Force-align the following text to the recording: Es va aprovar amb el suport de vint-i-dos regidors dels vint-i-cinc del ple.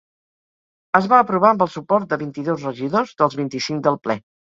Es 0.99 1.09
va 1.11 1.19
aprovar 1.25 1.51
amb 1.53 1.63
el 1.67 1.71
suport 1.75 2.09
de 2.17 2.21
vint-i-dos 2.25 2.67
regidors 2.71 3.17
dels 3.23 3.43
vint-i-cinc 3.45 3.89
del 3.91 4.05
ple. 4.09 4.23